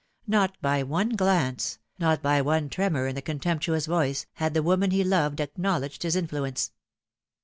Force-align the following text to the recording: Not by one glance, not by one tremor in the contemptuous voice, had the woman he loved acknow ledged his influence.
Not 0.25 0.57
by 0.63 0.81
one 0.81 1.09
glance, 1.09 1.77
not 1.99 2.23
by 2.23 2.41
one 2.41 2.69
tremor 2.69 3.05
in 3.05 3.13
the 3.13 3.21
contemptuous 3.21 3.85
voice, 3.85 4.25
had 4.33 4.55
the 4.55 4.63
woman 4.63 4.89
he 4.89 5.03
loved 5.03 5.37
acknow 5.37 5.79
ledged 5.79 6.01
his 6.01 6.15
influence. 6.15 6.71